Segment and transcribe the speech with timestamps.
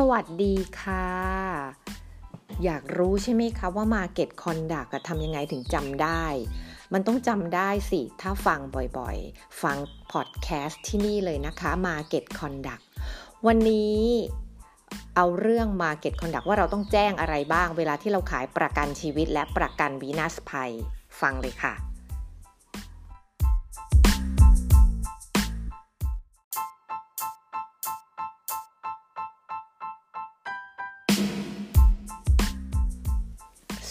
[0.00, 1.08] สวัสดีค่ะ
[2.64, 6.24] อยากรู้ใช่ไหมคะว่า Market Conduct ทำยังไงถึงจำได้
[6.92, 8.60] มันต้องจำได้สิ ถ้าฟัง
[8.98, 9.76] บ่อยๆ ฟัง
[10.12, 12.84] พอดแคสต์ที่นี่เลยนะคะ Market Conduct
[13.46, 14.00] วันนี้
[15.16, 20.72] เอาเรื่อง Market Conduct ว่าเราต้องแจ้งอะไรบ้างเวลาที่เราขายประกันชีวิตและประกันวีนัสภัย
[21.20, 21.93] ฟังเลยค่ะ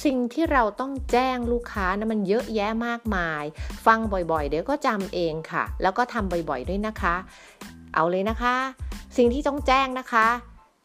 [0.03, 3.43] สิ่งที่เราต้องแจ้งลูกค้านะมันเยอะแยะมากมาย
[3.85, 7.15] ฟังบ่อยๆ เดี๋ยวก็จำเองค่ะ แล้วก็ทำบ่อยๆด้วยนะคะ
[7.93, 8.55] เอาเลยนะคะ
[9.17, 10.27] สิ่งที่ต้องแจ้งนะคะ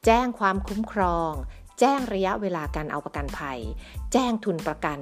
[0.06, 1.32] แจ้งความคุ้มครอง
[1.80, 3.60] แจ้งระยะเวลาการเอาประกันภัย
[4.12, 4.98] แจ้งทุนประกัน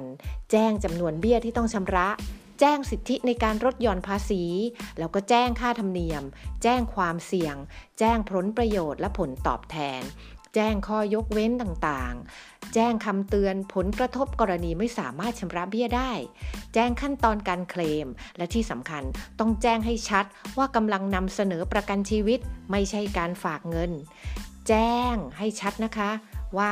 [0.51, 2.07] แจ้งจำนวนเบี้ยที่ต้องชำระ
[2.59, 4.43] แจ้งสิทธิในการลดหย่อนภาษี
[4.99, 6.23] แล้วก็แจ้งค่าธรรมเนียม
[6.63, 7.55] แจ้งความเสี่ยง
[7.99, 10.01] แจ้งผลประโยชน์และผลตอบแทน
[10.59, 16.11] แจ้งข้อยกเว้นต่างๆ แจ้งคำเตือนผลกระทบกรณีไม่สามารถชำระเบี้ยได้
[16.73, 19.03] แจ้งขั้นตอนการเคลม และที่สำคัญ
[19.39, 20.25] ต้องแจ้งให้ชัด
[20.57, 22.39] ว่ากำลังนำเสนอประกันชีวิต
[22.71, 23.91] ไม่ใช่การฝากเงิน
[24.67, 26.11] แจ้งให้ชัดนะคะ
[26.57, 26.71] ว่า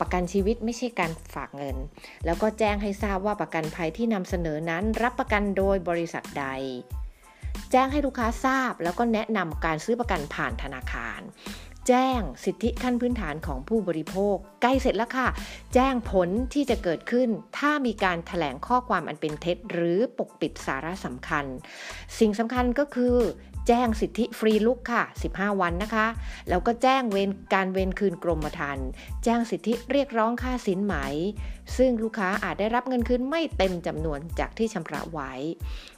[0.00, 1.76] ประกันชีวิตไม่ใช่การฝากเงิน
[2.24, 6.46] แล้วก็แจ้งให้ทราบว่าประกันภัยที่นำเสนอนั้นรับประกันโดยบริษัทใด
[7.70, 11.20] แจ้งให้ลูกค้าทราบแล้วก็แนะนำการซื้อประกันผ่านธนาคาร
[11.88, 15.28] แจ้งสิทธิขั้นพื้นฐานของผู้บริโภค ใกล้เสร็จแล้วค่ะ
[15.74, 21.44] แจ้งผลที่จะเกิดขึ้น ถ้ามีการถแถลงข้อความอันเป็นเท็จ หรือปกปิดสาระสำคัญ
[22.18, 23.16] สิ่งสำคัญก็คือ
[23.68, 25.02] แจ้งสิทธิฟรีลุกค่ะ
[25.32, 26.06] 15 วันนะคะ
[26.48, 28.88] แล้วก็แจ้งเวรการเวรคืนกรมธรรม์
[29.24, 30.94] แจ้งสิทธิเรียกร้องค่าสินไหม
[31.76, 35.32] ซึ่งลูกค้าอาจได้รับเงินคืนไม่เต็มจำนวนจากที่ชำระไว้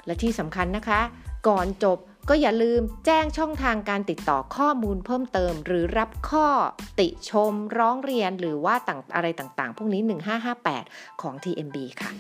[0.07, 1.01] และที่สำคัญนะคะ
[1.49, 1.99] ก่อนจบ
[2.29, 6.47] ก็อย่าลืมแจ้งช่องทางการติดต่อข้อมูลเพิ่มเติม หรือรับข้อ
[7.01, 10.03] ติชมร้องเรียนหรือว่าต่างอะไรต่างๆ พวกนี้
[10.63, 12.11] 1558 ของ TMB ค่ะ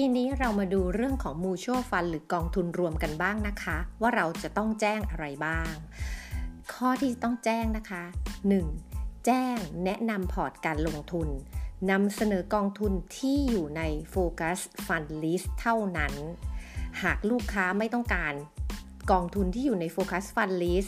[0.00, 5.72] ทีนี้เรามาดูเรื่องของมูชัวฟันหรือกองทุนรวมกันบ้างนะคะ ว่าเราจะต้องแจ้งอะไรบ้าง
[6.72, 8.04] ข้อที่ต้องแจ้งนะคะ
[8.64, 9.26] 1.
[9.26, 11.28] แจ้งแนะนำพอร์ตการลงทุน
[11.90, 16.14] นำเสนอกองทุนที่อยู่ใน Focus Fund List เท่านั้น
[17.02, 18.34] หากลูกค้าไม่ต้องการ
[19.10, 20.86] กองทุนที่อยู่ใน Focus Fund List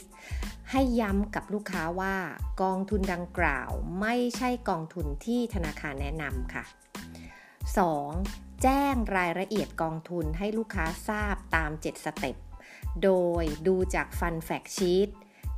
[0.70, 2.16] ให้ย้ำกับลูกค้าว่า
[2.62, 3.70] กองทุนดังกล่าว
[4.00, 6.64] ไม่ใช่กองทุนที่ธนาคารแนะนำค่ะ
[7.78, 8.47] 2.
[8.62, 12.36] แจ้งรายละเอียดกองทุนให้ลูกค้าทราบตาม 7 step
[13.02, 13.10] โด
[13.42, 15.08] ยดูจากฟันแฟกชีต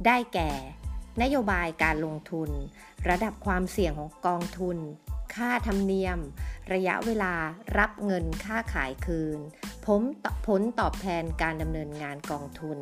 [0.07, 0.53] ได้แก่
[1.23, 2.51] นโยบายการลงทุน
[3.09, 4.79] ระดับความเสี่ยงของกองทุน
[5.35, 6.19] ค่าธรรมเนียม
[6.73, 7.35] ระยะเวลา
[7.79, 9.39] รับเงินค่าขายคืน
[9.85, 10.03] ผล
[10.47, 12.79] ผลตอบแทนการดำเนินงานกองทุน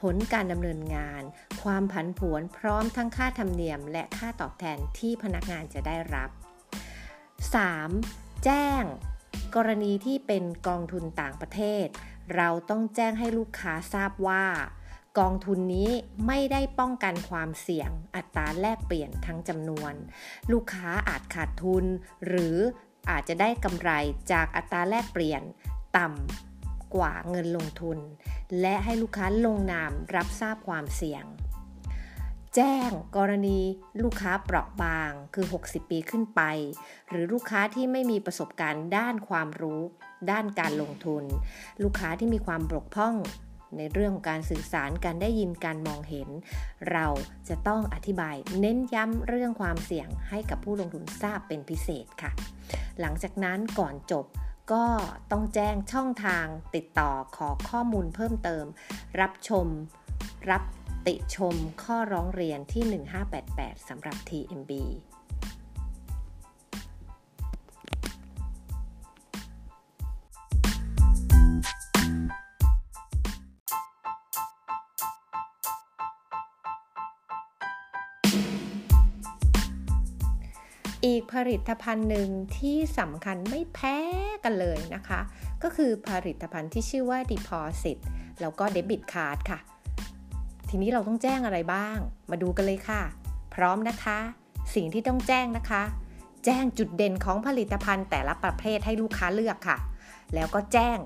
[0.00, 1.22] ผลการดำเนินงาน
[1.62, 6.30] ความผันผวนพร้อมทั้งค่าธรรมเนียม และค่าตอบแทนที่พนักงานจะได้รับ
[7.56, 8.44] 3.
[8.44, 8.82] แจ้ง
[9.54, 11.86] กรณีที่เป็นกองทุนต่างประเทศ
[12.36, 14.44] เราต้องแจ้งให้ลูกค้าทราบว่า
[15.18, 15.90] กองทุนนี้
[16.26, 19.94] ไม่ได้ป้องกันความเสี่ยง อัตราแลกเปลี่ยนทั้งจำนวน
[20.52, 21.84] ลูกค้าอาจขาดทุน
[22.26, 22.56] หรือ
[23.10, 23.90] อาจจะได้กำไร
[24.32, 25.42] จากอัตราแลกเปลี่ยน
[25.96, 27.98] ต่ำกว่าเงินลงทุน
[28.60, 31.24] และให้ลูกค้าลงนามรับทราบความเสี่ยง
[32.56, 33.60] แจ้งกรณี
[34.02, 36.42] ลูกค้าเปราะบางคือ 60 ปีขึ้นไป
[37.08, 39.80] หรือลูกค้าที่ไม่มีประสบการณ์ด้านความรู้
[40.30, 41.24] ด้านการลงทุน
[41.82, 43.14] ลูกค้าที่มีความบกพร่อง
[43.76, 46.28] ในเรื่องของการสื่อสารการได้ยินการมองเห็น
[46.90, 47.06] เรา
[47.48, 52.30] จะต้องอธิบายเน้นย้ำเรื่องความเสี่ยงให้กับผู้ลงทุนทราบเป็นพิเศษค่ะ
[53.00, 54.26] หลังจากนั้นก่อนจบ
[54.72, 54.84] ก็
[55.30, 58.64] ต้องแจ้งช่องทางติดต่อขอข้อมูลเพิ่มเติม
[59.20, 59.66] รับชม
[60.50, 60.62] รับ
[61.06, 62.82] ติชมข้อร้องเรียนที่
[63.36, 64.72] 1588สำหรับ TMB
[81.04, 82.28] อีกผลิตภัณฑ์หนึ่ง
[82.58, 83.98] ที่สำคัญไม่แพ้
[84.44, 85.20] กันเลยนะคะ
[85.62, 87.98] ก็คือผลิตภัณฑ์ที่ชื่อว่า Deposit
[88.40, 89.60] แล้วก็ Debit Card ค่ะ
[90.68, 91.98] ทีนี้เราต้องแจ้งอะไรบ้าง
[92.30, 93.02] มาดูกันเลยค่ะ
[93.54, 94.18] พร้อมนะคะ
[94.74, 95.82] สิ่งที่ต้องแจ้งนะคะ
[96.44, 99.78] แจ้งจุดเด่นของผลิตภัณฑ์แต่ละประเภทให้ลูกค้าเลือกค่ะ
[100.34, 100.98] แล้วก็แจ้ง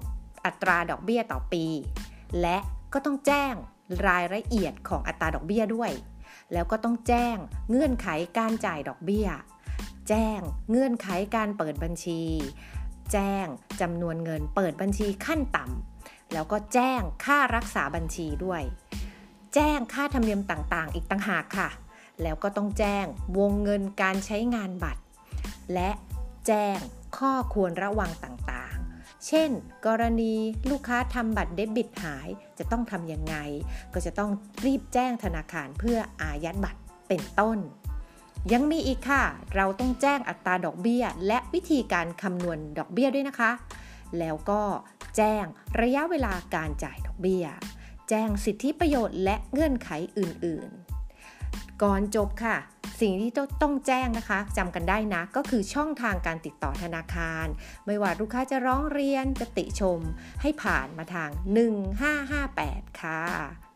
[0.44, 1.64] อัตราดอกเบี้ยต่อปี
[2.40, 2.58] และ
[2.92, 3.54] ก็ต้องแจ้ง
[4.08, 5.90] รายละเอียดของอัตราดอกเบี้ยด้วย
[6.52, 7.36] แล้วก็ต้องแจ้ง
[7.70, 8.08] เงื่อนไข
[8.38, 9.28] การจ่ายดอกเบี้ย
[10.08, 10.40] แจ้ง
[10.70, 12.22] เงื่อนไขการเปิดบัญชี
[13.12, 13.46] แจ้ง
[13.80, 18.62] จำนวนเงินเปิดบัญชีขั้นต่ำแล้วก็แจ้งค่ารักษาบัญชีด้วย
[19.54, 21.68] แจ้งค่าธรรมเนียมต่างๆ อีกต่างหากค่ะ
[22.22, 23.06] แล้วก็ต้องแจ้ง
[23.38, 25.02] วงเงินการใช้งานบัตร
[25.74, 25.90] และ
[26.46, 26.78] แจ้ง
[27.16, 29.50] ข้อควรระวังต่างๆ เช่น
[29.86, 30.34] กรณี
[30.70, 33.36] ลูกค้าทำบัตรเดบิตหายจะต้องทำยังไง
[33.94, 34.30] ก็จะต้อง
[34.64, 37.58] รีบแจ้งธนาคารเพื่ออายัดบัตรเป็นต้น
[38.52, 39.24] ยังมีอีกค่ะ
[39.56, 43.50] เราต้องแจ้งอัตราดอกเบี้ย และวิธีการคำนวณดอกเบี้ยด้วยนะคะ
[44.18, 44.62] แล้วก็
[45.16, 45.44] แจ้ง
[45.80, 47.44] ระยะเวลาการจ่ายดอกเบี้ย
[48.10, 52.56] แจ้งสิทธิประโยชน์และเงื่อนไขอื่นๆ ก่อนจบค่ะ
[53.00, 57.46] สิ่งที่ต้องแจ้งนะคะจำกันได้นะ ก็คือช่องทางการติดต่อธนาคาร
[57.86, 60.00] ไม่ว่าลูกค้าจะร้องเรียนจะติชม
[60.42, 61.30] ให้ผ่านมาทาง
[62.14, 63.20] 1558 ค่ะ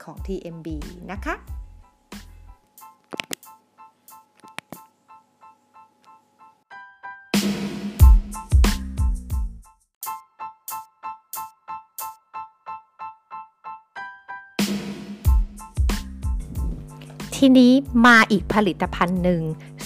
[0.04, 0.68] ของ TMB
[1.12, 1.34] นะคะ
[17.46, 17.74] ทีนี้
[18.06, 19.42] มาอีกผลิตภัณฑ์หนึ่ง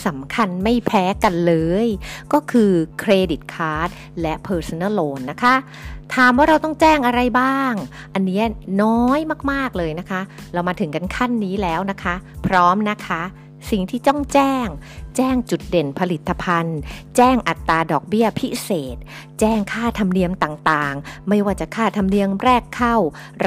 [0.07, 1.89] สำคัญไม่แพ้กันเลย
[2.33, 3.89] ก็คือเครดิตการ์ด
[4.21, 5.55] และ Personal Loan นะคะ
[6.15, 7.73] ถามว่าเราต้องแจ้งอะไรบ้าง
[8.15, 8.43] อันนี้
[8.83, 9.21] น้อย
[9.53, 10.21] มากๆเลยนะคะ
[10.53, 12.15] เรามาถึงกันขั้นนี้แล้วนะคะ
[12.47, 13.23] พร้อมนะคะ
[13.71, 14.67] สิ่งที่ต้องแจ้ง
[15.17, 16.79] แจ้งจุดเด่นผลิตภัณฑ์
[17.17, 18.97] แจ้งอัตราดอกเบี้ยพิเศษ
[19.41, 22.97] แจ้งค่าธรรมเนียมต่างๆ ไม่ว่าจะค่าธรรมเนียมแรกเข้า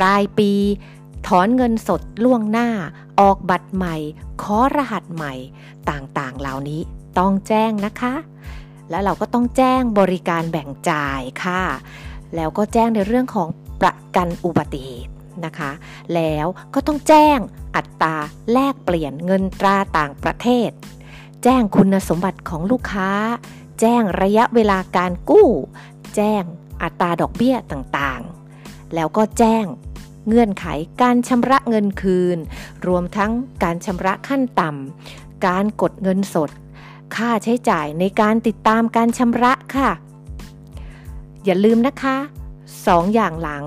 [0.01, 0.53] รายปี
[1.27, 2.69] ถอนเงินสดล่วงหน้า
[3.19, 3.95] ออกบัตรใหม่
[4.41, 5.33] ขอรหัสใหม่
[5.89, 6.81] ต่างๆ เหล่านี้
[7.19, 8.13] ต้องแจ้งนะคะ
[8.89, 11.63] แล้วเราก็ต้องแจ้งบริการแบ่งจ่ายค่ะ
[12.35, 13.47] แล้วก็แจ้งในเรื่องของ
[13.81, 15.11] ประกันอุบัติเหตุ
[15.45, 15.71] นะคะ
[16.13, 17.37] แล้วก็ต้องแจ้ง
[17.75, 18.15] อัตรา
[18.51, 20.69] แลกเปลี่ยนเงินตราต่างประเทศ
[21.43, 23.11] แจ้งคุณสมบัติของลูกค้า
[23.79, 25.49] แจ้งระยะเวลาการกู้
[26.15, 26.43] แจ้ง
[26.83, 29.65] อัตราดอกเบี้ยต่างๆ แล้วก็แจ้ง
[30.27, 30.65] เงื่อนไข
[31.01, 32.37] การชำระเงินคืน
[32.87, 33.31] รวมทั้ง
[33.63, 36.49] การชำระขั้นต่ำ การกดเงินสด
[37.15, 39.89] ค่าใช้จ่ายในการติดตามการชำระค่ะ
[41.45, 42.17] อย่าลืมนะคะ
[42.87, 43.65] สองอย่างหลัง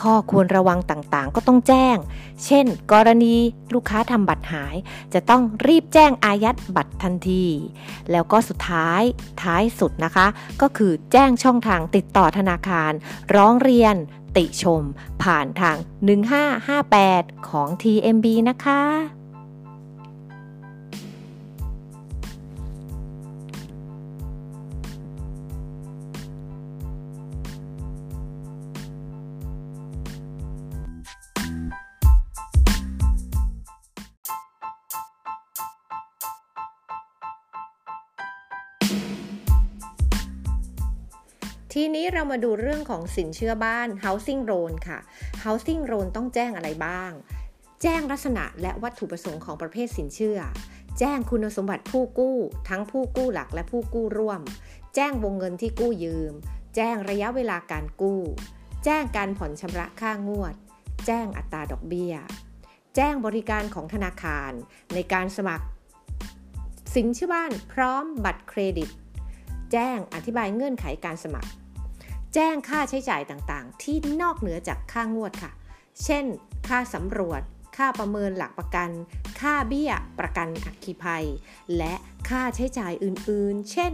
[0.00, 1.96] ข้อควรระวังต่างๆ ก็ต้องแจ้ง
[2.44, 3.34] เช่น กรณี
[3.74, 4.76] ลูกค้าทำบัตรหาย
[5.14, 7.44] จะต้องรีบแจ้งอายัดบัตรทันที
[8.10, 9.02] แล้วก็สุดท้าย
[9.42, 10.26] ท้ายสุดนะคะ
[10.60, 12.92] ก็คือแจ้งช่องทางติดต่อธนาคาร
[13.34, 13.94] ร้องเรียน
[14.36, 14.82] ติชม
[15.22, 15.76] ผ่านทาง
[16.62, 19.15] 1558 ของ TMB นะคะ
[41.78, 44.98] ทีนี้เรามาดูเรื่องของสินเชื่อบ้าน housing loan ค่ะ
[45.44, 47.12] housing loan ต้องแจ้งอะไรบ้าง
[47.82, 50.38] แจ้งลักษณะและวัตถุประสงค์ของประเภทสินเชื่อ
[50.98, 52.36] แจ้งคุณสมบัติผู้กู้
[52.68, 54.40] ทั้งผู้กู้หลักและผู้กู้ร่วม
[54.94, 56.32] แจ้งวงเงินที่กู้ยืม
[56.76, 58.20] แจ้งระยะเวลาการกู้
[58.84, 60.54] แจ้งการผ่อนชำระค่างวด
[61.06, 62.14] แจ้งอัตราดอกเบี้ย
[62.96, 64.52] แจ้งบริการของธนาคาร
[64.94, 65.66] ในการสมัคร
[66.94, 68.90] สินเชื่อบ้านพร้อมบัตรเครดิต
[69.72, 71.50] แจ้งอธิบายเงื่อนไขการสมัคร
[72.38, 75.52] แจ้งค่าใช้จ่ายต่างๆ ที่นอกเหนือจากค่างวดค่ะ
[76.04, 76.24] เช่น
[76.68, 77.42] ค่าสำรวจ
[77.76, 78.90] ค่าประเมินหลักประกัน
[79.40, 81.26] ค่าเบี้ยประกันอัคคีภัย
[81.76, 81.94] และ
[82.28, 83.92] ค่าใช้จ่ายอื่นๆ เช่น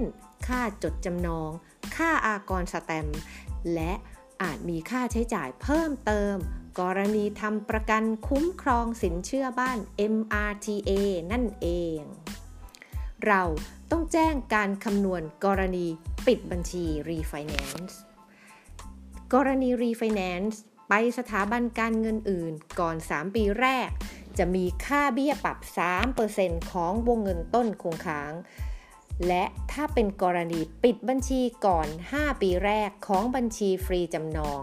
[0.49, 1.51] ค่าจดจำนอง
[1.97, 3.09] ค่าอากรสแตม
[3.75, 3.93] และ
[4.43, 6.37] อาจมีค่าใช้จ่ายเพิ่มเติม
[6.81, 9.79] กรณีทำประกันคุ้มครองสินเชื่อบ้าน
[10.15, 10.91] MRTA
[11.33, 11.69] นั่นเอ
[11.99, 12.01] ง
[13.27, 13.43] เรา
[13.91, 15.87] ต้องแจ้งการคำนวณกรณี
[16.27, 17.95] ปิดบัญชี Refinance
[19.37, 23.89] กรณีรีไฟแนนซ์ไปสถาบันการเงินอื่นก่อน 3 ปีแรก
[24.39, 25.59] จะมีค่าเบี้ยปรับ
[26.15, 28.33] 3%ของวงเงินต้นคงค้าง
[29.27, 34.63] และถ้าเป็นกรณีปิดบัญชีก่อน 5 ปีแรกของบัญชีฟรีจำนอง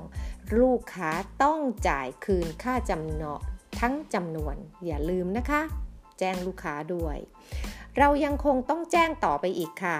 [0.59, 1.11] ลูกค้า
[1.43, 3.39] ต้องจ่ายคืนค่าจำนอง
[3.79, 5.61] ทั้งจำนวนอย่าลืมนะคะ
[6.19, 7.17] แจ้งลูกค้าด้วย
[7.97, 9.97] เรายังคงต้องแจ้งต่อไปอีกค่ะ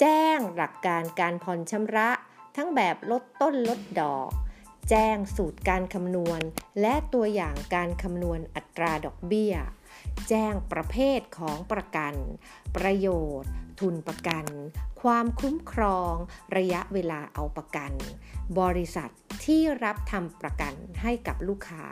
[0.00, 2.10] แจ้งหลักการการผ่อนชำระ
[2.58, 4.30] ทั้งแบบลดต้นลดดอก
[4.90, 6.40] แจ้งสูตรการคำนวณ
[6.80, 9.54] และตัวอย่างการคำนวณอัตราดอกเบี้ย
[10.28, 12.14] แจ้งประเภทของประกัน
[12.76, 13.08] ประโย
[13.40, 13.50] ชน์
[13.80, 14.44] ทุนประกัน
[15.02, 16.14] ความคุ้มครอง
[16.56, 17.92] ระยะเวลาเอาประกัน
[18.60, 19.10] บริษัท
[19.44, 21.86] ที่รับทำประกันให้กับลูกค้า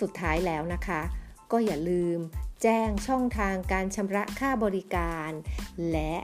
[0.00, 1.00] สุดท้ายแล้วนะคะ
[1.52, 2.18] ก็อย่าลืม
[2.62, 5.30] แจ้งช่องทางการชำระค่าบริการ
[5.92, 6.14] และ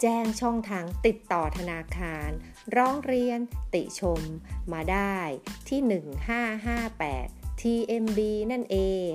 [0.00, 2.28] แจ้งช่องทางติดต่อธนาคาร
[2.76, 3.38] ร้องเรียน
[3.74, 4.20] ติชม
[4.72, 5.18] มาได้
[5.68, 5.80] ที่
[7.06, 8.18] 1558 TMB
[8.52, 8.78] นั่นเอ
[9.10, 9.12] ง